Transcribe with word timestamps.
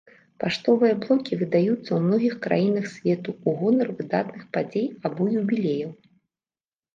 Паштовыя 0.43 0.93
блокі 1.01 1.33
выдаюцца 1.41 1.77
ў 1.97 1.99
многіх 2.05 2.33
краінах 2.45 2.85
свету 2.95 3.29
ў 3.35 3.49
гонар 3.61 3.87
выдатных 4.01 4.43
падзей 4.59 4.87
або 5.11 5.29
юбілеяў. 5.43 5.91